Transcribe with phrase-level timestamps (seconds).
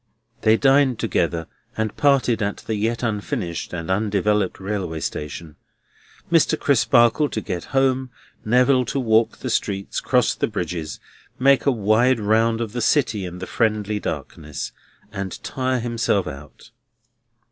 [0.41, 1.45] They dined together,
[1.77, 5.57] and parted at the yet unfinished and undeveloped railway station:
[6.31, 6.59] Mr.
[6.59, 8.09] Crisparkle to get home;
[8.43, 10.99] Neville to walk the streets, cross the bridges,
[11.37, 14.71] make a wide round of the city in the friendly darkness,
[15.11, 16.71] and tire himself out.